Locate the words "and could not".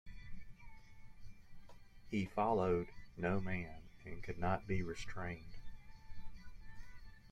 4.03-4.65